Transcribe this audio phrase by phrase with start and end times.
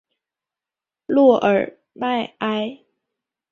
[1.05, 2.79] 洛尔迈埃。